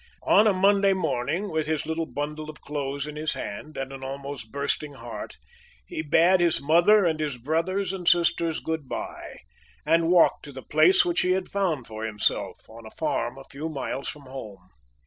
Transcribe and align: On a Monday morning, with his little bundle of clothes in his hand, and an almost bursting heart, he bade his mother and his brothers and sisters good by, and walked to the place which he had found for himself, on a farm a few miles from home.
On 0.25 0.47
a 0.47 0.51
Monday 0.51 0.93
morning, 0.93 1.51
with 1.51 1.67
his 1.67 1.85
little 1.85 2.07
bundle 2.07 2.49
of 2.49 2.59
clothes 2.59 3.05
in 3.05 3.15
his 3.17 3.33
hand, 3.35 3.77
and 3.77 3.93
an 3.93 4.03
almost 4.03 4.51
bursting 4.51 4.93
heart, 4.93 5.37
he 5.85 6.01
bade 6.01 6.39
his 6.39 6.59
mother 6.59 7.05
and 7.05 7.19
his 7.19 7.37
brothers 7.37 7.93
and 7.93 8.07
sisters 8.07 8.61
good 8.61 8.89
by, 8.89 9.41
and 9.85 10.09
walked 10.09 10.43
to 10.45 10.51
the 10.51 10.63
place 10.63 11.05
which 11.05 11.21
he 11.21 11.33
had 11.33 11.49
found 11.49 11.85
for 11.85 12.03
himself, 12.03 12.67
on 12.67 12.83
a 12.87 12.95
farm 12.97 13.37
a 13.37 13.43
few 13.51 13.69
miles 13.69 14.07
from 14.07 14.23
home. 14.23 14.69